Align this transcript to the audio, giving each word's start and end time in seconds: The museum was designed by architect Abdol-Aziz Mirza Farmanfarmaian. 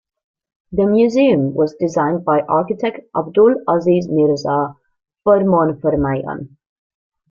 The 0.71 0.87
museum 0.87 1.53
was 1.53 1.75
designed 1.75 2.25
by 2.25 2.39
architect 2.49 3.01
Abdol-Aziz 3.15 4.07
Mirza 4.09 4.75
Farmanfarmaian. 5.27 6.57